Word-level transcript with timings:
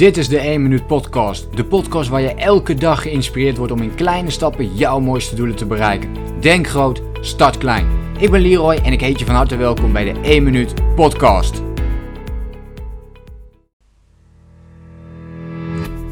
Dit 0.00 0.16
is 0.16 0.28
de 0.28 0.38
1 0.38 0.62
Minuut 0.62 0.86
Podcast. 0.86 1.56
De 1.56 1.64
podcast 1.64 2.08
waar 2.08 2.20
je 2.20 2.34
elke 2.34 2.74
dag 2.74 3.02
geïnspireerd 3.02 3.56
wordt 3.56 3.72
om 3.72 3.82
in 3.82 3.94
kleine 3.94 4.30
stappen 4.30 4.74
jouw 4.74 5.00
mooiste 5.00 5.34
doelen 5.34 5.56
te 5.56 5.66
bereiken. 5.66 6.40
Denk 6.40 6.66
groot, 6.66 7.02
start 7.20 7.58
klein. 7.58 7.86
Ik 8.18 8.30
ben 8.30 8.40
Leroy 8.40 8.74
en 8.74 8.92
ik 8.92 9.00
heet 9.00 9.18
je 9.18 9.24
van 9.24 9.34
harte 9.34 9.56
welkom 9.56 9.92
bij 9.92 10.12
de 10.12 10.20
1 10.20 10.42
Minuut 10.42 10.94
Podcast. 10.94 11.62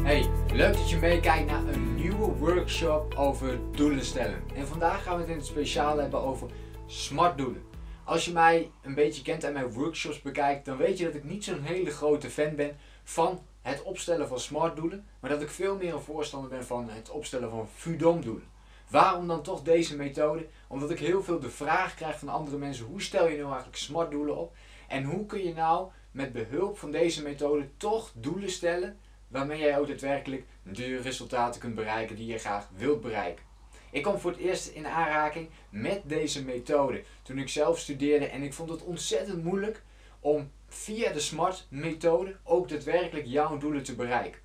Hey, 0.03 0.29
leuk 0.53 0.73
dat 0.73 0.89
je 0.89 0.97
meekijkt 1.01 1.51
naar 1.51 1.67
een 1.73 1.95
nieuwe 1.95 2.31
workshop 2.37 3.13
over 3.17 3.59
doelen 3.75 4.05
stellen. 4.05 4.41
En 4.55 4.67
vandaag 4.67 5.03
gaan 5.03 5.15
we 5.15 5.21
het 5.21 5.29
in 5.29 5.37
het 5.37 5.45
speciaal 5.45 5.97
hebben 5.97 6.23
over 6.23 6.47
smart 6.85 7.37
doelen. 7.37 7.61
Als 8.03 8.25
je 8.25 8.31
mij 8.31 8.71
een 8.81 8.95
beetje 8.95 9.21
kent 9.21 9.43
en 9.43 9.53
mijn 9.53 9.71
workshops 9.71 10.21
bekijkt, 10.21 10.65
dan 10.65 10.77
weet 10.77 10.97
je 10.97 11.05
dat 11.05 11.15
ik 11.15 11.23
niet 11.23 11.43
zo'n 11.43 11.61
hele 11.61 11.91
grote 11.91 12.29
fan 12.29 12.55
ben 12.55 12.75
van 13.03 13.39
het 13.69 13.83
opstellen 13.83 14.27
van 14.27 14.39
smart 14.39 14.75
doelen, 14.75 15.07
maar 15.19 15.29
dat 15.29 15.41
ik 15.41 15.49
veel 15.49 15.75
meer 15.75 15.93
een 15.93 16.01
voorstander 16.01 16.49
ben 16.49 16.65
van 16.65 16.89
het 16.89 17.09
opstellen 17.09 17.49
van 17.49 17.67
FUDOM 17.75 18.21
doelen. 18.21 18.47
Waarom 18.89 19.27
dan 19.27 19.41
toch 19.41 19.61
deze 19.61 19.95
methode? 19.95 20.47
Omdat 20.67 20.89
ik 20.89 20.99
heel 20.99 21.23
veel 21.23 21.39
de 21.39 21.49
vraag 21.49 21.95
krijg 21.95 22.19
van 22.19 22.29
andere 22.29 22.57
mensen: 22.57 22.85
hoe 22.85 23.01
stel 23.01 23.27
je 23.27 23.37
nou 23.37 23.47
eigenlijk 23.47 23.77
smart 23.77 24.11
doelen 24.11 24.37
op? 24.37 24.55
En 24.87 25.03
hoe 25.03 25.25
kun 25.25 25.43
je 25.43 25.53
nou 25.53 25.89
met 26.11 26.31
behulp 26.31 26.77
van 26.77 26.91
deze 26.91 27.21
methode 27.21 27.69
toch 27.77 28.11
doelen 28.13 28.49
stellen 28.49 28.97
waarmee 29.27 29.59
jij 29.59 29.79
ook 29.79 29.87
daadwerkelijk 29.87 30.45
de 30.63 30.97
resultaten 30.97 31.61
kunt 31.61 31.75
bereiken 31.75 32.15
die 32.15 32.25
je 32.25 32.37
graag 32.37 32.69
wilt 32.75 33.01
bereiken? 33.01 33.43
Ik 33.91 34.01
kwam 34.01 34.19
voor 34.19 34.31
het 34.31 34.39
eerst 34.39 34.67
in 34.67 34.87
aanraking 34.87 35.49
met 35.69 36.01
deze 36.03 36.43
methode 36.43 37.03
toen 37.21 37.37
ik 37.37 37.49
zelf 37.49 37.79
studeerde 37.79 38.25
en 38.25 38.43
ik 38.43 38.53
vond 38.53 38.69
het 38.69 38.83
ontzettend 38.83 39.43
moeilijk 39.43 39.83
om 40.19 40.51
via 40.69 41.11
de 41.11 41.19
SMART 41.19 41.67
methode 41.69 42.35
ook 42.43 42.69
daadwerkelijk 42.69 43.25
jouw 43.25 43.57
doelen 43.57 43.83
te 43.83 43.95
bereiken. 43.95 44.41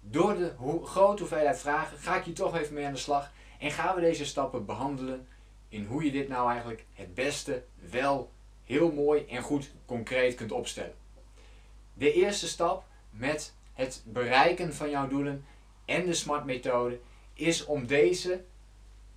Door 0.00 0.36
de 0.36 0.52
grote 0.84 1.22
hoeveelheid 1.22 1.58
vragen 1.58 1.98
ga 1.98 2.16
ik 2.16 2.24
je 2.24 2.32
toch 2.32 2.56
even 2.56 2.74
mee 2.74 2.86
aan 2.86 2.92
de 2.92 2.98
slag 2.98 3.32
en 3.58 3.70
gaan 3.70 3.94
we 3.94 4.00
deze 4.00 4.24
stappen 4.24 4.66
behandelen 4.66 5.28
in 5.68 5.84
hoe 5.84 6.04
je 6.04 6.10
dit 6.10 6.28
nou 6.28 6.50
eigenlijk 6.50 6.84
het 6.92 7.14
beste 7.14 7.64
wel 7.90 8.32
heel 8.64 8.92
mooi 8.92 9.26
en 9.26 9.42
goed 9.42 9.70
concreet 9.86 10.34
kunt 10.34 10.52
opstellen. 10.52 10.94
De 11.94 12.12
eerste 12.12 12.48
stap 12.48 12.84
met 13.10 13.54
het 13.72 14.02
bereiken 14.06 14.74
van 14.74 14.90
jouw 14.90 15.08
doelen 15.08 15.44
en 15.84 16.06
de 16.06 16.14
SMART 16.14 16.44
methode 16.44 17.00
is 17.34 17.64
om 17.64 17.86
deze 17.86 18.44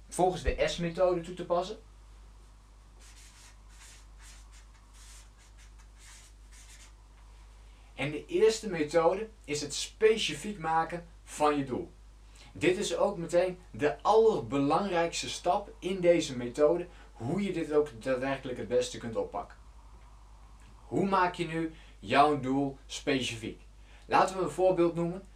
volgens 0.10 0.44
de 0.44 0.64
S-methode 0.66 1.22
toe 1.22 1.34
te 1.34 1.46
passen. 1.46 1.78
En 8.02 8.12
de 8.12 8.26
eerste 8.26 8.70
methode 8.70 9.30
is 9.46 9.62
het 9.62 9.74
specifiek 9.74 10.60
maken 10.60 11.06
van 11.24 11.58
je 11.58 11.64
doel. 11.64 11.92
Dit 12.54 12.78
is 12.78 12.96
ook 12.96 13.18
meteen 13.18 13.58
de 13.72 14.02
allerbelangrijkste 14.02 15.30
stap 15.30 15.72
in 15.80 16.00
deze 16.00 16.38
methode, 16.38 16.88
hoe 17.12 17.44
je 17.44 17.54
dit 17.54 17.74
ook 17.74 18.02
daadwerkelijk 18.04 18.58
het 18.58 18.68
beste 18.68 18.98
kunt 18.98 19.16
oppakken. 19.16 19.58
Hoe 20.86 21.10
maak 21.10 21.34
je 21.34 21.48
nu 21.48 21.74
jouw 22.00 22.40
doel 22.40 22.78
specifiek? 22.86 23.62
Laten 24.06 24.38
we 24.38 24.44
een 24.44 24.50
voorbeeld 24.50 24.96
noemen 24.96 25.28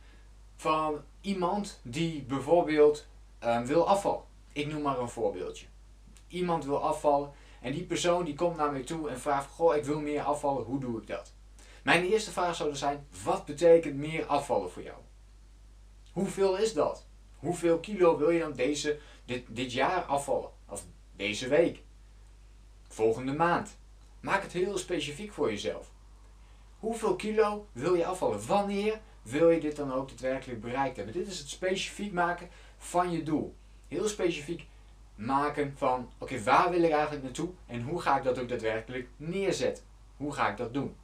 van 0.55 1.01
iemand 1.21 1.79
die 1.83 2.23
bijvoorbeeld 2.23 3.07
uh, 3.43 3.61
wil 3.61 3.87
afvallen. 3.87 4.23
Ik 4.53 4.67
noem 4.67 4.81
maar 4.81 4.99
een 4.99 5.09
voorbeeldje. 5.09 5.65
Iemand 6.27 6.65
wil 6.65 6.83
afvallen 6.83 7.31
en 7.61 7.71
die 7.71 7.83
persoon 7.83 8.25
die 8.25 8.35
komt 8.35 8.57
naar 8.57 8.71
mij 8.71 8.83
toe 8.83 9.09
en 9.09 9.19
vraagt: 9.19 9.51
Goh, 9.51 9.75
ik 9.75 9.85
wil 9.85 9.99
meer 9.99 10.21
afvallen, 10.21 10.63
hoe 10.63 10.79
doe 10.79 11.01
ik 11.01 11.07
dat? 11.07 11.33
Mijn 11.85 12.03
eerste 12.03 12.31
vraag 12.31 12.55
zou 12.55 12.75
zijn: 12.75 13.07
wat 13.23 13.45
betekent 13.45 13.95
meer 13.95 14.25
afvallen 14.25 14.71
voor 14.71 14.83
jou? 14.83 14.97
Hoeveel 16.11 16.57
is 16.57 16.73
dat? 16.73 17.05
Hoeveel 17.35 17.79
kilo 17.79 18.17
wil 18.17 18.29
je 18.29 18.39
dan 18.39 18.53
deze, 18.53 18.99
dit, 19.25 19.43
dit 19.47 19.73
jaar 19.73 20.03
afvallen? 20.03 20.49
Of 20.69 20.85
deze 21.15 21.47
week? 21.47 21.83
Volgende 22.87 23.33
maand? 23.33 23.77
Maak 24.19 24.41
het 24.41 24.51
heel 24.51 24.77
specifiek 24.77 25.31
voor 25.31 25.49
jezelf. 25.49 25.91
Hoeveel 26.79 27.15
kilo 27.15 27.67
wil 27.71 27.93
je 27.93 28.05
afvallen? 28.05 28.47
Wanneer 28.47 28.99
wil 29.21 29.49
je 29.49 29.59
dit 29.59 29.75
dan 29.75 29.93
ook 29.93 30.09
daadwerkelijk 30.09 30.61
bereikt 30.61 30.95
hebben? 30.95 31.13
Dit 31.13 31.27
is 31.27 31.39
het 31.39 31.49
specifiek 31.49 32.13
maken 32.13 32.49
van 32.77 33.11
je 33.11 33.23
doel. 33.23 33.55
Heel 33.87 34.07
specifiek 34.07 34.67
maken 35.15 35.73
van, 35.77 36.11
oké, 36.17 36.43
waar 36.43 36.69
wil 36.69 36.83
ik 36.83 36.91
eigenlijk 36.91 37.23
naartoe 37.23 37.49
en 37.65 37.81
hoe 37.81 38.01
ga 38.01 38.17
ik 38.17 38.23
dat 38.23 38.39
ook 38.39 38.49
daadwerkelijk 38.49 39.07
neerzetten? 39.17 39.83
Hoe 40.17 40.33
ga 40.33 40.49
ik 40.49 40.57
dat 40.57 40.73
doen? 40.73 40.95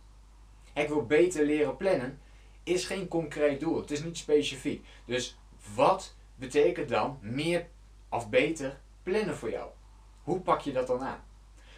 Ik 0.74 0.88
wil 0.88 1.06
beter 1.06 1.46
leren 1.46 1.78
plannen, 1.78 2.20
is 2.64 2.86
geen 2.86 3.08
concreet 3.08 3.60
doel. 3.60 3.82
Het 3.82 3.92
is 3.92 4.04
niet 4.04 4.18
specifiek. 4.18 4.86
Dus 5.06 5.38
wat 5.76 6.16
betekent 6.36 6.90
dan 6.90 7.18
meer 7.22 7.68
of 8.10 8.30
beter 8.30 8.80
plannen 9.04 9.36
voor 9.36 9.50
jou? 9.50 9.70
Hoe 10.24 10.40
pak 10.40 10.62
je 10.62 10.72
dat 10.72 10.88
dan 10.88 11.02
aan? 11.02 11.24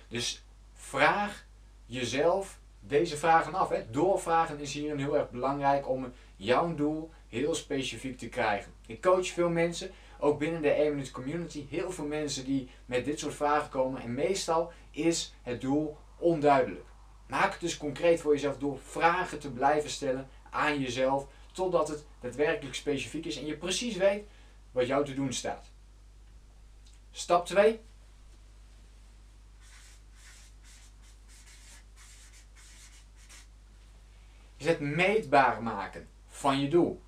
Dus 0.07 0.45
vraag 0.73 1.45
jezelf 1.85 2.59
deze 2.79 3.17
vragen 3.17 3.53
af. 3.53 3.69
Hè. 3.69 3.89
Doorvragen 3.91 4.59
is 4.59 4.73
hier 4.73 4.97
heel 4.97 5.17
erg 5.17 5.29
belangrijk 5.29 5.89
om 5.89 6.11
jouw 6.35 6.75
doel 6.75 7.11
heel 7.29 7.55
specifiek 7.55 8.17
te 8.17 8.29
krijgen. 8.29 8.71
Ik 8.87 9.01
coach 9.01 9.27
veel 9.27 9.49
mensen, 9.49 9.91
ook 10.19 10.39
binnen 10.39 10.61
de 10.61 10.69
1 10.69 10.89
Minute 10.89 11.11
Community, 11.11 11.65
heel 11.69 11.91
veel 11.91 12.05
mensen 12.05 12.45
die 12.45 12.69
met 12.85 13.05
dit 13.05 13.19
soort 13.19 13.33
vragen 13.33 13.69
komen. 13.69 14.01
En 14.01 14.13
meestal 14.13 14.71
is 14.91 15.33
het 15.41 15.61
doel 15.61 15.97
onduidelijk. 16.17 16.85
Maak 17.25 17.51
het 17.51 17.61
dus 17.61 17.77
concreet 17.77 18.21
voor 18.21 18.33
jezelf 18.33 18.57
door 18.57 18.79
vragen 18.79 19.39
te 19.39 19.51
blijven 19.51 19.89
stellen 19.89 20.29
aan 20.49 20.79
jezelf, 20.79 21.27
totdat 21.51 21.87
het 21.87 22.05
daadwerkelijk 22.19 22.75
specifiek 22.75 23.25
is 23.25 23.37
en 23.37 23.45
je 23.45 23.57
precies 23.57 23.95
weet 23.95 24.23
wat 24.71 24.87
jou 24.87 25.05
te 25.05 25.13
doen 25.13 25.33
staat. 25.33 25.71
Stap 27.11 27.45
2. 27.45 27.79
Is 34.57 34.65
het 34.65 34.79
meetbaar 34.79 35.63
maken 35.63 36.07
van 36.27 36.59
je 36.59 36.67
doel. 36.67 37.01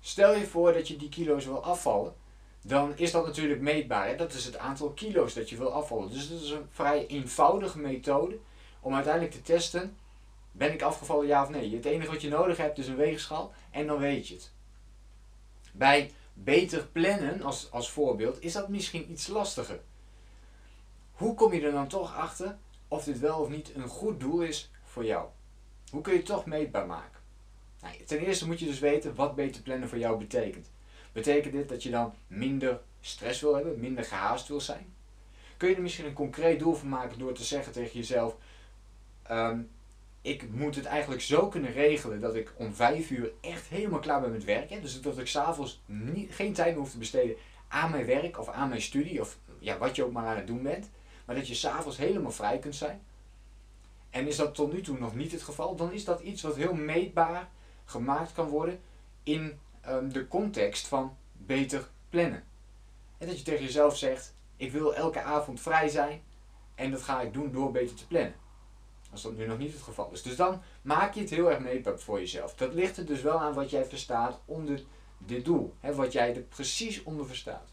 Stel 0.00 0.34
je 0.34 0.46
voor 0.46 0.72
dat 0.72 0.88
je 0.88 0.96
die 0.96 1.08
kilo's 1.08 1.44
wil 1.44 1.64
afvallen, 1.64 2.14
dan 2.62 2.96
is 2.96 3.10
dat 3.10 3.26
natuurlijk 3.26 3.60
meetbaar. 3.60 4.16
Dat 4.16 4.32
is 4.32 4.44
het 4.44 4.56
aantal 4.56 4.90
kilo's 4.90 5.34
dat 5.34 5.50
je 5.50 5.56
wil 5.56 5.72
afvallen. 5.72 6.10
Dus 6.10 6.28
dat 6.28 6.40
is 6.40 6.50
een 6.50 6.68
vrij 6.70 7.06
eenvoudige 7.06 7.78
methode 7.78 8.38
om 8.86 8.94
uiteindelijk 8.94 9.34
te 9.34 9.42
testen, 9.42 9.96
ben 10.52 10.72
ik 10.72 10.82
afgevallen 10.82 11.26
ja 11.26 11.42
of 11.42 11.48
nee. 11.48 11.74
Het 11.74 11.84
enige 11.84 12.10
wat 12.10 12.22
je 12.22 12.28
nodig 12.28 12.56
hebt 12.56 12.78
is 12.78 12.88
een 12.88 12.96
weegschaal 12.96 13.52
en 13.70 13.86
dan 13.86 13.98
weet 13.98 14.28
je 14.28 14.34
het. 14.34 14.52
Bij 15.72 16.10
beter 16.34 16.86
plannen 16.86 17.42
als, 17.42 17.70
als 17.70 17.90
voorbeeld 17.90 18.42
is 18.42 18.52
dat 18.52 18.68
misschien 18.68 19.10
iets 19.10 19.26
lastiger. 19.26 19.80
Hoe 21.12 21.34
kom 21.34 21.52
je 21.52 21.60
er 21.60 21.72
dan 21.72 21.88
toch 21.88 22.14
achter 22.14 22.56
of 22.88 23.04
dit 23.04 23.18
wel 23.18 23.40
of 23.40 23.48
niet 23.48 23.74
een 23.74 23.88
goed 23.88 24.20
doel 24.20 24.40
is 24.40 24.70
voor 24.84 25.04
jou? 25.04 25.28
Hoe 25.90 26.00
kun 26.00 26.12
je 26.12 26.18
het 26.18 26.26
toch 26.28 26.46
meetbaar 26.46 26.86
maken? 26.86 27.20
Nou, 27.80 28.04
ten 28.04 28.18
eerste 28.18 28.46
moet 28.46 28.58
je 28.58 28.66
dus 28.66 28.78
weten 28.78 29.14
wat 29.14 29.34
beter 29.34 29.62
plannen 29.62 29.88
voor 29.88 29.98
jou 29.98 30.18
betekent. 30.18 30.70
Betekent 31.12 31.52
dit 31.52 31.68
dat 31.68 31.82
je 31.82 31.90
dan 31.90 32.14
minder 32.26 32.80
stress 33.00 33.40
wil 33.40 33.54
hebben, 33.54 33.80
minder 33.80 34.04
gehaast 34.04 34.48
wil 34.48 34.60
zijn? 34.60 34.94
Kun 35.56 35.68
je 35.68 35.74
er 35.74 35.82
misschien 35.82 36.06
een 36.06 36.12
concreet 36.12 36.58
doel 36.58 36.74
van 36.74 36.88
maken 36.88 37.18
door 37.18 37.32
te 37.32 37.44
zeggen 37.44 37.72
tegen 37.72 37.98
jezelf: 37.98 38.36
Ehm, 39.28 39.60
ik 40.22 40.50
moet 40.50 40.74
het 40.74 40.84
eigenlijk 40.84 41.22
zo 41.22 41.48
kunnen 41.48 41.72
regelen 41.72 42.20
dat 42.20 42.34
ik 42.34 42.52
om 42.56 42.74
vijf 42.74 43.10
uur 43.10 43.32
echt 43.40 43.66
helemaal 43.66 43.98
klaar 43.98 44.20
ben 44.20 44.32
met 44.32 44.44
werken. 44.44 44.82
Dus 44.82 45.00
dat 45.00 45.18
ik 45.18 45.26
s'avonds 45.26 45.82
geen 46.28 46.52
tijd 46.52 46.68
meer 46.68 46.78
hoef 46.78 46.90
te 46.90 46.98
besteden 46.98 47.36
aan 47.68 47.90
mijn 47.90 48.06
werk 48.06 48.38
of 48.38 48.48
aan 48.48 48.68
mijn 48.68 48.82
studie 48.82 49.20
of 49.20 49.38
ja, 49.58 49.78
wat 49.78 49.96
je 49.96 50.04
ook 50.04 50.12
maar 50.12 50.26
aan 50.26 50.36
het 50.36 50.46
doen 50.46 50.62
bent. 50.62 50.90
Maar 51.24 51.36
dat 51.36 51.48
je 51.48 51.54
s'avonds 51.54 51.96
helemaal 51.96 52.30
vrij 52.30 52.58
kunt 52.58 52.74
zijn. 52.74 53.02
En 54.10 54.26
is 54.26 54.36
dat 54.36 54.54
tot 54.54 54.72
nu 54.72 54.80
toe 54.80 54.98
nog 54.98 55.14
niet 55.14 55.32
het 55.32 55.42
geval, 55.42 55.76
dan 55.76 55.92
is 55.92 56.04
dat 56.04 56.20
iets 56.20 56.42
wat 56.42 56.56
heel 56.56 56.74
meetbaar 56.74 57.48
gemaakt 57.84 58.32
kan 58.32 58.48
worden 58.48 58.80
in 59.22 59.58
um, 59.88 60.12
de 60.12 60.28
context 60.28 60.86
van 60.86 61.16
beter 61.32 61.88
plannen. 62.10 62.44
En 63.18 63.26
dat 63.26 63.38
je 63.38 63.44
tegen 63.44 63.64
jezelf 63.64 63.96
zegt, 63.96 64.34
ik 64.56 64.72
wil 64.72 64.94
elke 64.94 65.22
avond 65.22 65.60
vrij 65.60 65.88
zijn 65.88 66.22
en 66.74 66.90
dat 66.90 67.02
ga 67.02 67.20
ik 67.20 67.32
doen 67.32 67.52
door 67.52 67.70
beter 67.70 67.96
te 67.96 68.06
plannen. 68.06 68.34
Als 69.12 69.22
dat 69.22 69.36
nu 69.36 69.46
nog 69.46 69.58
niet 69.58 69.72
het 69.72 69.82
geval 69.82 70.10
is. 70.12 70.22
Dus 70.22 70.36
dan 70.36 70.62
maak 70.82 71.14
je 71.14 71.20
het 71.20 71.30
heel 71.30 71.50
erg 71.50 71.60
meetbaar 71.60 71.98
voor 71.98 72.18
jezelf. 72.18 72.54
Dat 72.54 72.74
ligt 72.74 72.96
er 72.96 73.06
dus 73.06 73.22
wel 73.22 73.40
aan 73.40 73.54
wat 73.54 73.70
jij 73.70 73.84
verstaat 73.84 74.40
onder 74.44 74.82
dit 75.18 75.44
doel. 75.44 75.74
Hè, 75.80 75.94
wat 75.94 76.12
jij 76.12 76.34
er 76.34 76.42
precies 76.42 77.02
onder 77.02 77.26
verstaat. 77.26 77.72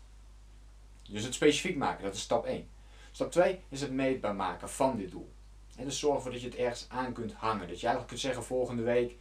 Dus 1.09 1.23
het 1.23 1.33
specifiek 1.33 1.77
maken, 1.77 2.03
dat 2.03 2.13
is 2.13 2.21
stap 2.21 2.45
1. 2.45 2.67
Stap 3.11 3.31
2 3.31 3.59
is 3.69 3.81
het 3.81 3.91
meetbaar 3.91 4.35
maken 4.35 4.69
van 4.69 4.97
dit 4.97 5.11
doel. 5.11 5.31
En 5.75 5.85
dus 5.85 5.99
zorg 5.99 6.15
ervoor 6.15 6.31
dat 6.31 6.41
je 6.41 6.47
het 6.47 6.57
ergens 6.57 6.85
aan 6.89 7.13
kunt 7.13 7.33
hangen. 7.33 7.67
Dat 7.67 7.79
je 7.79 7.85
eigenlijk 7.87 8.07
kunt 8.07 8.19
zeggen 8.19 8.43
volgende 8.43 8.83
week, 8.83 9.15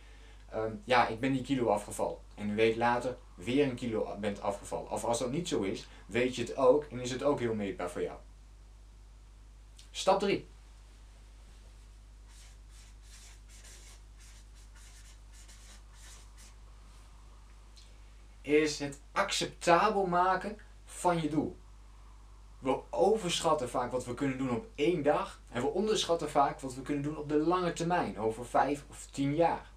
um, 0.55 0.83
ja, 0.85 1.09
ik 1.09 1.21
ben 1.21 1.33
die 1.33 1.43
kilo 1.43 1.69
afgevallen. 1.69 2.19
En 2.35 2.49
een 2.49 2.55
week 2.55 2.77
later 2.77 3.17
weer 3.35 3.69
een 3.69 3.75
kilo 3.75 4.17
bent 4.21 4.41
afgevallen. 4.41 4.91
Of 4.91 5.05
als 5.05 5.19
dat 5.19 5.31
niet 5.31 5.49
zo 5.49 5.63
is, 5.63 5.87
weet 6.07 6.37
je 6.37 6.43
het 6.43 6.57
ook 6.57 6.85
en 6.85 7.01
is 7.01 7.11
het 7.11 7.23
ook 7.23 7.41
heel 7.41 7.55
meetbaar 7.55 7.91
voor 7.91 8.03
jou. 8.03 8.19
Stap 9.91 10.21
3. 10.21 10.47
Is 18.43 18.79
het 18.79 19.01
acceptabel 19.13 20.07
maken 20.07 20.59
van 20.85 21.23
je 21.23 21.29
doel. 21.29 21.57
We 22.59 22.81
overschatten 22.91 23.69
vaak 23.69 23.93
wat 23.93 24.05
we 24.05 24.15
kunnen 24.15 24.39
doen 24.39 24.51
op 24.51 24.67
één 24.75 25.03
dag 25.03 25.41
en 25.49 25.63
we 25.63 25.69
onderschatten 25.69 26.31
vaak 26.31 26.61
wat 26.61 26.75
we 26.75 26.83
kunnen 26.83 27.03
doen 27.03 27.17
op 27.17 27.29
de 27.29 27.37
lange 27.37 27.73
termijn, 27.73 28.19
over 28.19 28.47
vijf 28.47 28.85
of 28.89 29.07
tien 29.11 29.35
jaar. 29.35 29.71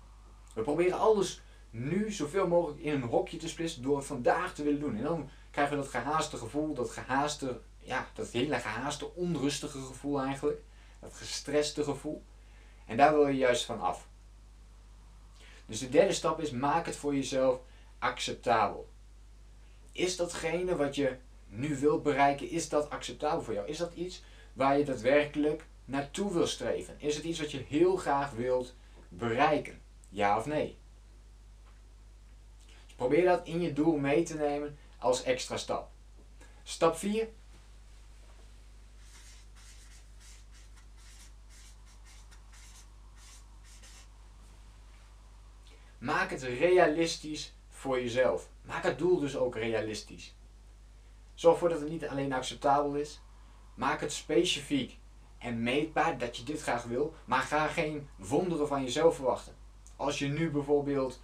We 0.54 0.62
proberen 0.62 1.00
alles 1.00 1.42
nu 1.70 2.12
zoveel 2.12 2.48
mogelijk 2.48 2.80
in 2.80 2.94
een 2.94 3.02
hokje 3.02 3.38
te 3.38 3.48
splitsen 3.48 3.82
door 3.82 3.98
het 3.98 4.06
vandaag 4.06 4.54
te 4.54 4.64
willen 4.64 4.80
doen. 4.80 4.96
En 4.98 5.04
dan 5.04 5.30
krijgen 5.52 5.76
we 5.78 5.82
dat 5.82 5.92
gehaaste 5.92 6.38
gevoel, 6.38 6.74
dat 6.74 6.90
gehaaste, 6.90 7.60
ja, 7.80 8.08
dat 8.14 8.30
hele 8.30 8.60
gehaaste, 8.60 9.14
onrustige 9.14 9.82
gevoel 9.82 10.22
eigenlijk. 10.22 10.62
Dat 11.00 11.14
gestreste 11.14 11.84
gevoel. 11.84 12.24
En 12.86 12.98
daar 12.98 13.14
wil 13.14 13.28
je 13.28 13.38
juist 13.38 13.66
van 13.66 13.82
af. 13.82 14.08
Dus 15.66 15.80
de 15.80 15.90
derde 15.90 16.14
stap 16.14 16.42
is, 16.42 16.52
maak 16.52 16.86
het 16.86 16.96
voor 16.96 17.16
jezelf 17.16 17.60
acceptabel. 18.00 18.90
Is 19.92 20.16
datgene 20.16 20.76
wat 20.76 20.96
je 20.96 21.18
nu 21.48 21.78
wilt 21.78 22.04
bereiken, 22.04 22.50
is 22.50 22.70
dat 22.70 22.90
acceptabel 22.90 23.42
voor 23.42 23.54
jou? 23.54 23.68
Is 23.68 23.78
dat 23.78 23.94
iets 23.94 24.24
waar 24.54 24.78
je 24.78 24.86
daadwerkelijk 24.86 25.66
naartoe 25.86 26.34
wil 26.34 26.48
streven? 26.48 26.96
Is 26.98 27.16
het 27.16 27.26
iets 27.26 27.40
wat 27.40 27.52
je 27.52 27.66
heel 27.68 27.96
graag 27.96 28.32
wilt 28.32 28.76
bereiken? 29.10 29.82
Ja 30.10 30.38
of 30.38 30.46
nee? 30.46 30.78
Dus 32.96 32.96
probeer 32.96 33.26
dat 33.26 33.48
in 33.48 33.62
je 33.62 33.74
doel 33.74 33.98
mee 33.98 34.24
te 34.24 34.36
nemen 34.36 34.78
als 34.98 35.24
extra 35.24 35.58
stap. 35.58 35.92
Stap 36.64 36.98
4. 36.98 37.28
Maak 45.98 46.30
het 46.30 46.42
realistisch 46.42 47.54
voor 47.86 48.02
jezelf. 48.02 48.50
Maak 48.62 48.84
het 48.84 48.98
doel 48.98 49.20
dus 49.20 49.38
ook 49.38 49.56
realistisch. 49.56 50.36
Zorg 51.34 51.54
ervoor 51.54 51.70
dat 51.70 51.80
het 51.80 51.90
niet 51.90 52.08
alleen 52.08 52.34
acceptabel 52.34 52.96
is. 52.96 53.22
Maak 53.76 54.02
het 54.02 54.12
specifiek 54.12 54.98
en 55.38 55.64
meetbaar 55.64 56.18
dat 56.18 56.38
je 56.38 56.44
dit 56.44 56.62
graag 56.62 56.84
wil, 56.84 57.14
maar 57.26 57.42
ga 57.42 57.68
geen 57.68 58.08
wonderen 58.16 58.68
van 58.68 58.84
jezelf 58.84 59.16
verwachten. 59.16 59.56
Als 59.96 60.20
je 60.20 60.28
nu 60.28 60.52
bijvoorbeeld 60.52 61.22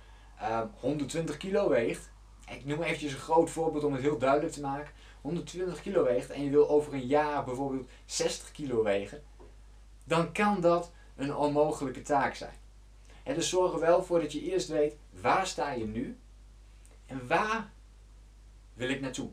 120 0.79 1.35
ehm, 1.35 1.43
kilo 1.43 1.69
weegt, 1.69 2.11
ik 2.49 2.65
noem 2.65 2.81
eventjes 2.81 3.13
een 3.13 3.19
groot 3.19 3.49
voorbeeld 3.49 3.83
om 3.83 3.93
het 3.93 4.01
heel 4.01 4.17
duidelijk 4.17 4.53
te 4.53 4.61
maken. 4.61 4.93
120 5.21 5.81
kilo 5.81 6.03
weegt 6.03 6.29
en 6.29 6.43
je 6.43 6.49
wil 6.49 6.69
over 6.69 6.93
een 6.93 7.07
jaar 7.07 7.43
bijvoorbeeld 7.43 7.89
60 8.05 8.51
kilo 8.51 8.83
wegen, 8.83 9.23
dan 10.03 10.31
kan 10.31 10.61
dat 10.61 10.91
een 11.15 11.35
onmogelijke 11.35 12.01
taak 12.01 12.35
zijn. 12.35 12.55
En 13.23 13.35
dus 13.35 13.49
zorg 13.49 13.73
er 13.73 13.79
wel 13.79 14.03
voor 14.03 14.19
dat 14.19 14.31
je 14.31 14.41
eerst 14.41 14.67
weet 14.67 14.97
waar 15.21 15.47
sta 15.47 15.71
je 15.71 15.85
nu 15.85 16.17
en 17.11 17.27
waar 17.27 17.71
wil 18.73 18.89
ik 18.89 19.01
naartoe. 19.01 19.29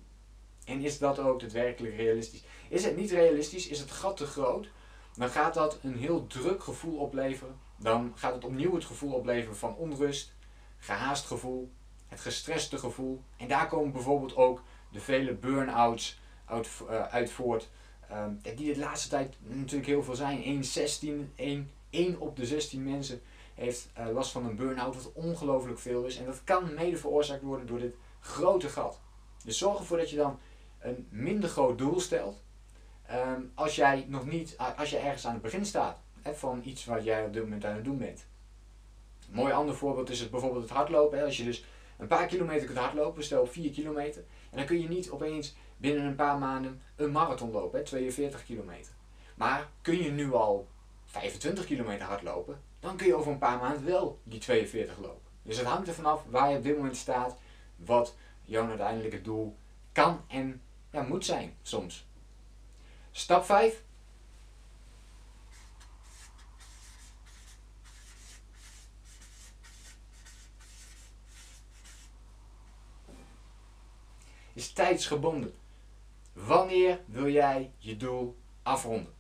En 0.65 0.81
is 0.81 0.99
dat 0.99 1.19
ook 1.19 1.41
daadwerkelijk 1.41 1.97
realistisch? 1.97 2.43
Is 2.69 2.85
het 2.85 2.97
niet 2.97 3.11
realistisch, 3.11 3.69
is 3.69 3.79
het 3.79 3.91
gat 3.91 4.17
te 4.17 4.27
groot, 4.27 4.69
dan 5.17 5.29
gaat 5.29 5.55
dat 5.55 5.79
een 5.83 5.97
heel 5.97 6.27
druk 6.27 6.63
gevoel 6.63 6.99
opleveren. 6.99 7.57
Dan 7.77 8.13
gaat 8.17 8.35
het 8.35 8.45
opnieuw 8.45 8.75
het 8.75 8.85
gevoel 8.85 9.13
opleveren 9.13 9.57
van 9.57 9.77
onrust, 9.77 10.35
gehaast 10.79 11.27
gevoel, 11.27 11.71
het 12.07 12.21
gestreste 12.21 12.79
gevoel. 12.79 13.23
En 13.37 13.49
daar 13.49 13.69
komen 13.69 13.93
bijvoorbeeld 13.93 14.37
ook 14.37 14.63
de 14.93 15.01
vele 15.01 15.35
burn-outs 15.35 16.21
uit, 16.45 16.69
uit 17.11 17.31
voort. 17.31 17.69
Ehm, 18.09 18.31
die 18.57 18.75
de 18.75 18.79
laatste 18.79 19.09
tijd 19.09 19.37
natuurlijk 19.41 19.87
heel 19.89 20.03
veel 20.03 20.15
zijn. 20.15 20.43
1, 20.43 20.65
16, 20.65 21.33
1, 21.35 21.71
1 21.91 22.21
op 22.21 22.37
de 22.37 22.47
16 22.47 22.85
mensen 22.85 23.23
heeft 23.59 23.89
uh, 23.99 24.09
last 24.13 24.31
van 24.31 24.47
een 24.47 24.57
burn-out, 24.57 24.95
wat 24.95 25.13
ongelooflijk 25.13 25.79
veel 25.79 26.05
is. 26.05 26.17
En 26.17 26.25
dat 26.25 26.45
kan 26.45 26.75
mede 26.75 26.97
veroorzaakt 26.97 27.43
worden 27.43 27.67
door 27.67 27.79
dit 27.79 27.95
grote 28.21 28.69
gat. 28.69 29.01
Dus 29.45 29.59
zorg 29.59 29.79
ervoor 29.79 29.97
dat 29.97 30.11
je 30.11 30.17
dan 30.17 30.39
een 30.79 31.07
minder 31.11 31.49
groot 31.49 31.79
doel 31.79 32.01
stelt. 32.01 32.43
Ehm, 33.07 33.41
als 33.55 33.77
jij 33.77 34.05
nog 34.09 34.27
niet, 34.27 34.57
als 34.77 34.91
je 34.91 34.97
ergens 34.97 35.27
aan 35.27 35.33
het 35.33 35.43
begin 35.43 35.65
staat 35.65 36.01
hè, 36.23 36.35
van 36.35 36.61
iets 36.65 36.85
wat 36.85 37.05
jij 37.05 37.25
op 37.25 37.33
dit 37.33 37.43
moment 37.43 37.65
aan 37.65 37.75
het 37.75 37.85
doen 37.85 37.99
bent. 37.99 38.27
Een 39.29 39.35
mooi 39.35 39.53
ander 39.53 39.75
voorbeeld 39.75 40.11
is 40.11 40.21
het 40.21 40.31
bijvoorbeeld 40.31 40.63
het 40.63 40.73
hardlopen. 40.73 41.19
Hè. 41.19 41.25
Als 41.25 41.37
je 41.37 41.45
dus 41.45 41.65
een 41.99 42.07
paar 42.07 42.27
kilometer 42.27 42.67
kunt 42.67 42.79
hardlopen, 42.79 43.25
stel 43.25 43.47
4 43.47 43.71
kilometer. 43.71 44.25
En 44.51 44.57
dan 44.57 44.67
kun 44.67 44.81
je 44.81 44.89
niet 44.89 45.11
opeens 45.11 45.57
binnen 45.77 46.05
een 46.05 46.15
paar 46.15 46.39
maanden 46.39 46.83
een 46.97 47.13
marathon 47.13 47.51
lopen, 47.51 47.79
hè, 47.79 47.85
42 47.85 48.45
kilometer. 48.45 48.93
Maar 49.35 49.69
kun 49.83 50.03
je 50.03 50.11
nu 50.11 50.33
al 50.33 50.69
25 51.05 51.65
kilometer 51.67 52.07
hardlopen, 52.07 52.63
dan 52.81 52.97
kun 52.97 53.07
je 53.07 53.15
over 53.15 53.33
een 53.33 53.39
paar 53.39 53.59
maanden 53.59 53.85
wel 53.85 54.21
die 54.23 54.41
42 54.41 54.99
lopen. 54.99 55.31
Dus 55.43 55.57
het 55.57 55.67
hangt 55.67 55.89
er 55.89 55.95
vanaf 55.95 56.25
waar 56.29 56.51
je 56.51 56.57
op 56.57 56.63
dit 56.63 56.77
moment 56.77 56.97
staat, 56.97 57.37
wat 57.77 58.17
jouw 58.45 58.69
uiteindelijke 58.69 59.23
doel 59.23 59.57
kan 59.93 60.21
en 60.29 60.63
ja, 60.91 61.03
moet 61.03 61.25
zijn 61.25 61.57
soms. 61.63 62.07
Stap 63.11 63.45
5. 63.45 63.83
Is 74.53 74.73
tijdsgebonden. 74.73 75.55
Wanneer 76.33 77.01
wil 77.07 77.29
jij 77.29 77.73
je 77.79 77.97
doel 77.97 78.37
afronden? 78.63 79.15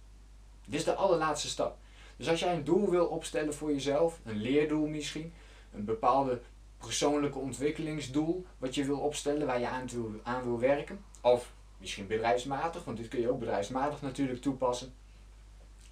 Dit 0.64 0.78
is 0.78 0.84
de 0.84 0.94
allerlaatste 0.94 1.48
stap. 1.48 1.78
Dus 2.18 2.28
als 2.28 2.40
jij 2.40 2.54
een 2.54 2.64
doel 2.64 2.90
wil 2.90 3.06
opstellen 3.06 3.54
voor 3.54 3.72
jezelf, 3.72 4.20
een 4.24 4.40
leerdoel 4.40 4.86
misschien, 4.86 5.32
een 5.72 5.84
bepaalde 5.84 6.40
persoonlijke 6.78 7.38
ontwikkelingsdoel 7.38 8.46
wat 8.58 8.74
je 8.74 8.84
wil 8.84 8.98
opstellen, 8.98 9.46
waar 9.46 9.60
je 9.60 9.68
aan, 9.68 9.88
wil, 9.88 10.10
aan 10.22 10.42
wil 10.42 10.58
werken, 10.58 11.04
of 11.20 11.52
misschien 11.78 12.06
bedrijfsmatig, 12.06 12.84
want 12.84 12.96
dit 12.96 13.08
kun 13.08 13.20
je 13.20 13.30
ook 13.30 13.38
bedrijfsmatig 13.38 14.02
natuurlijk 14.02 14.40
toepassen. 14.40 14.94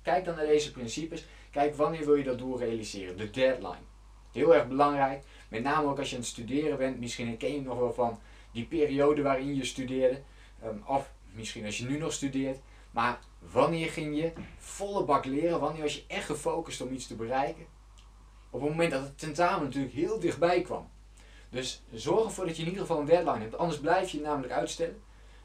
Kijk 0.03 0.25
dan 0.25 0.37
naar 0.37 0.47
deze 0.47 0.73
principes. 0.73 1.27
Kijk 1.51 1.75
wanneer 1.75 2.05
wil 2.05 2.15
je 2.15 2.25
dat 2.25 2.39
doel 2.39 2.59
realiseren, 2.59 3.17
de 3.17 3.31
deadline. 3.31 3.85
Heel 4.33 4.55
erg 4.55 4.69
belangrijk, 4.69 5.25
met 5.49 5.63
name 5.63 5.89
ook 5.89 5.99
als 5.99 6.09
je 6.09 6.15
aan 6.15 6.21
het 6.21 6.31
studeren 6.31 6.79
bent. 6.79 7.01
Misschien 7.01 7.27
herken 7.27 7.55
je 7.55 7.61
nog 7.61 7.79
wel 7.79 7.93
van 7.93 8.21
die 8.53 8.65
periode 8.65 9.23
waarin 9.23 9.55
je 9.55 9.65
studeerde, 9.65 10.21
um, 10.65 10.83
of 10.87 11.13
misschien 11.33 11.65
als 11.65 11.79
je 11.79 11.85
nu 11.85 11.99
nog 11.99 12.13
studeert. 12.13 12.59
Maar 12.97 13.19
wanneer 13.39 13.91
ging 13.91 14.17
je 14.17 14.33
volle 14.59 15.05
bak 15.05 15.25
leren? 15.25 15.61
Wanneer 15.61 15.83
was 15.83 15.95
je 15.95 16.05
echt 16.09 16.27
gefocust 16.27 16.81
om 16.81 16.93
iets 16.93 17.07
te 17.07 17.15
bereiken? 17.15 17.67
Op 18.51 18.61
het 18.61 18.71
moment 18.71 18.91
dat 18.91 19.03
het 19.03 19.19
tentamen 19.19 19.65
natuurlijk 19.65 19.95
heel 19.95 20.21
dichtbij 20.21 20.63
kwam. 20.63 20.91
Dus 21.51 21.83
zorg 21.93 22.25
ervoor 22.25 22.47
dat 22.47 22.57
je 22.57 22.63
in 22.63 22.69
ieder 22.69 22.83
geval 22.83 23.01
een 23.01 23.07
deadline 23.07 23.39
hebt. 23.39 23.59
Anders 23.59 23.81
blijf 23.81 24.11
je 24.11 24.21
namelijk 24.21 24.53
uitstellen. 24.53 25.03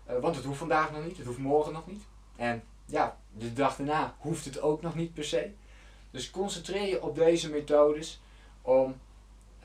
Uh, 0.10 0.20
want 0.20 0.36
het 0.36 0.46
hoeft 0.46 0.58
vandaag 0.58 0.92
nog 0.92 1.06
niet, 1.06 1.18
het 1.18 1.26
hoeft 1.26 1.38
morgen 1.38 1.74
nog 1.74 1.88
niet. 1.88 2.04
En 2.36 2.64
ja, 2.86 3.18
de 3.32 3.54
dag 3.54 3.76
daarna 3.76 4.16
hoeft 4.20 4.46
het 4.46 4.62
ook 4.62 4.82
nog 4.82 4.96
niet 4.96 5.14
per 5.14 5.26
se. 5.26 5.52
Dus 6.12 6.30
concentreer 6.30 6.88
je 6.88 7.04
op 7.04 7.16
deze 7.16 7.50
methodes 7.50 8.22
om 8.62 8.96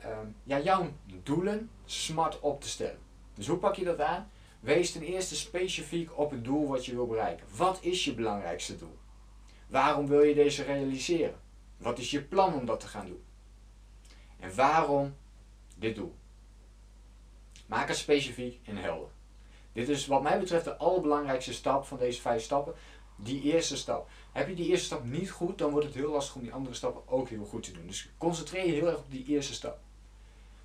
um, 0.04 0.36
ja, 0.42 0.60
jouw 0.60 0.88
doelen 1.22 1.70
smart 1.84 2.40
op 2.40 2.60
te 2.60 2.68
stellen. 2.68 2.98
Dus 3.34 3.46
hoe 3.46 3.58
pak 3.58 3.74
je 3.74 3.84
dat 3.84 4.00
aan? 4.00 4.30
Wees 4.60 4.92
ten 4.92 5.02
eerste 5.02 5.36
specifiek 5.36 6.18
op 6.18 6.30
het 6.30 6.44
doel 6.44 6.68
wat 6.68 6.86
je 6.86 6.94
wil 6.94 7.06
bereiken. 7.06 7.46
Wat 7.56 7.78
is 7.82 8.04
je 8.04 8.14
belangrijkste 8.14 8.76
doel? 8.76 8.98
Waarom 9.66 10.06
wil 10.06 10.22
je 10.22 10.34
deze 10.34 10.62
realiseren? 10.62 11.40
Wat 11.76 11.98
is 11.98 12.10
je 12.10 12.22
plan 12.22 12.54
om 12.54 12.66
dat 12.66 12.80
te 12.80 12.86
gaan 12.86 13.06
doen? 13.06 13.22
En 14.40 14.54
waarom 14.54 15.14
dit 15.74 15.94
doel? 15.94 16.14
Maak 17.66 17.88
het 17.88 17.96
specifiek 17.96 18.60
en 18.64 18.76
helder. 18.76 19.08
Dit 19.72 19.88
is 19.88 20.06
wat 20.06 20.22
mij 20.22 20.38
betreft 20.38 20.64
de 20.64 20.76
allerbelangrijkste 20.76 21.52
stap 21.52 21.84
van 21.84 21.98
deze 21.98 22.20
vijf 22.20 22.42
stappen. 22.42 22.74
Die 23.16 23.42
eerste 23.42 23.76
stap. 23.76 24.08
Heb 24.32 24.48
je 24.48 24.54
die 24.54 24.68
eerste 24.68 24.84
stap 24.86 25.04
niet 25.04 25.30
goed, 25.30 25.58
dan 25.58 25.70
wordt 25.70 25.86
het 25.86 25.94
heel 25.94 26.10
lastig 26.10 26.34
om 26.34 26.42
die 26.42 26.52
andere 26.52 26.74
stappen 26.74 27.08
ook 27.08 27.28
heel 27.28 27.44
goed 27.44 27.62
te 27.62 27.72
doen. 27.72 27.86
Dus 27.86 28.10
concentreer 28.18 28.66
je 28.66 28.72
heel 28.72 28.86
erg 28.86 28.98
op 28.98 29.10
die 29.10 29.26
eerste 29.26 29.54
stap. 29.54 29.78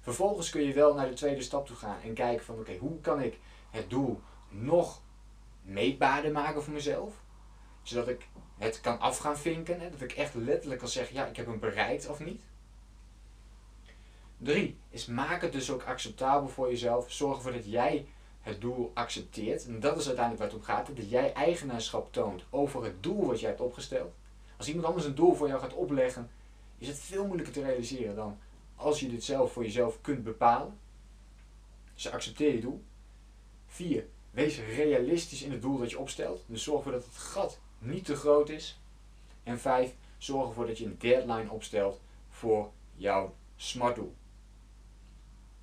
Vervolgens 0.02 0.50
kun 0.50 0.62
je 0.62 0.74
wel 0.74 0.94
naar 0.94 1.08
de 1.08 1.14
tweede 1.14 1.42
stap 1.42 1.68
toe 1.68 1.76
gaan 1.76 2.02
en 2.02 2.14
kijken 2.14 2.46
van 2.46 2.60
oké, 2.60 2.78
hoe 2.78 3.02
kan 3.02 3.22
ik 3.22 3.40
het 3.72 3.90
doel 3.90 4.22
nog 4.50 5.02
meetbaarder 5.62 6.32
maken 6.32 6.64
voor 6.64 6.74
mezelf? 6.74 7.14
Zodat 7.84 8.08
ik 8.08 8.28
het 8.58 8.82
kan 8.82 9.00
af 9.00 9.18
gaan 9.18 9.38
vinken. 9.38 9.80
Hè? 9.80 9.90
Dat 9.90 10.02
ik 10.02 10.12
echt 10.12 10.34
letterlijk 10.34 10.80
kan 10.80 10.90
zeggen, 10.90 11.16
ja, 11.16 11.26
ik 11.26 11.36
heb 11.36 11.46
hem 11.46 11.60
bereikt 11.60 12.10
of 12.10 12.20
niet. 12.20 12.42
Drie, 14.38 14.78
is 14.90 15.06
maak 15.06 15.42
het 15.42 15.52
dus 15.52 15.72
ook 15.72 15.84
acceptabel 15.84 16.50
voor 16.50 16.70
jezelf. 16.70 17.12
Zorg 17.12 17.38
ervoor 17.38 17.52
dat 17.52 17.66
jij 17.66 18.08
het 18.42 18.62
doel 18.62 18.92
accepteert. 18.94 19.66
En 19.66 19.80
dat 19.80 19.98
is 19.98 20.08
uiteindelijk 20.08 20.38
waar 20.38 20.52
het 20.52 20.70
om 20.70 20.76
gaat. 20.76 20.98
Dat 20.98 21.10
jij 21.10 21.34
eigenaarschap 21.34 22.14
toont 22.14 22.44
over 22.50 22.84
het 22.84 23.04
doel 23.04 23.26
wat 23.26 23.40
jij 23.40 23.50
hebt 23.50 23.62
opgesteld. 23.62 24.14
Als 24.58 24.68
iemand 24.68 24.86
anders 24.86 25.06
een 25.06 25.16
doel 25.16 25.34
voor 25.34 25.48
jou 25.48 25.60
gaat 25.60 25.74
opleggen, 25.74 26.30
is 26.78 26.88
het 26.88 27.00
veel 27.00 27.26
moeilijker 27.26 27.54
te 27.54 27.62
realiseren 27.62 28.16
dan 28.16 28.38
als 28.76 29.00
je 29.00 29.10
dit 29.10 29.24
zelf 29.24 29.52
voor 29.52 29.64
jezelf 29.64 30.02
kunt 30.02 30.24
bepalen. 30.24 30.80
Dus 31.94 32.12
accepteer 32.12 32.54
je 32.54 32.62
doel. 32.62 32.84
4. 33.72 34.06
Wees 34.32 34.60
realistisch 34.60 35.42
in 35.42 35.52
het 35.52 35.62
doel 35.62 35.78
dat 35.78 35.90
je 35.90 36.00
opstelt. 36.00 36.44
Dus 36.48 36.64
zorg 36.64 36.78
ervoor 36.78 36.92
dat 36.92 37.06
het 37.06 37.18
gat 37.18 37.60
niet 37.80 38.06
te 38.06 38.16
groot 38.16 38.50
is. 38.50 38.80
En 39.44 39.60
5. 39.60 39.94
Zorg 40.18 40.48
ervoor 40.48 40.68
dat 40.68 40.78
je 40.78 40.86
een 40.86 40.98
deadline 40.98 41.52
opstelt 41.52 42.02
voor 42.30 42.72
jouw 42.96 43.36
smart 43.56 43.96
doel. 43.96 44.16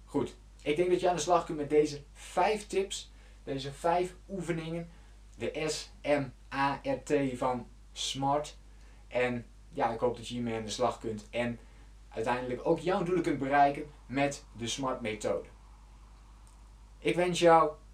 Goed, 0.05 0.37
Ik 0.63 0.77
denk 0.77 0.91
dat 0.91 1.01
je 1.01 1.09
aan 1.09 1.17
de 1.17 1.23
slag 1.23 1.45
kunt 1.45 1.59
met 1.59 1.71
deze 1.71 2.03
vijf 2.13 2.67
tips, 2.67 3.11
deze 3.45 3.73
vijf 3.73 4.15
oefeningen. 4.29 4.91
De 5.37 5.65
S, 5.67 5.91
M, 6.03 6.25
A, 6.55 6.81
R, 6.83 7.03
T 7.05 7.39
van 7.39 7.67
SMART. 7.93 8.57
En 9.09 9.47
ja, 9.73 9.93
ik 9.93 10.01
hoop 10.01 10.17
dat 10.17 10.29
je 10.29 10.35
hiermee 10.35 10.57
aan 10.57 10.65
de 10.65 10.71
slag 10.71 10.99
kunt 10.99 11.27
en 11.31 11.59
uiteindelijk 12.09 12.67
ook 12.67 12.79
jouw 12.79 13.03
doelen 13.03 13.23
kunt 13.23 13.39
bereiken 13.39 13.85
met 14.07 14.45
de 14.57 14.67
SMART 14.67 15.01
methode. 15.01 15.49
Ik 16.99 17.17
wens 17.17 17.39
jou 17.39 17.71